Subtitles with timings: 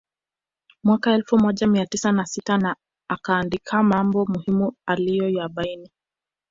[0.83, 2.75] Mwaka elfu moja mia tisa na sita na
[3.07, 5.89] akaandika mambo muhimu aliyoyabaini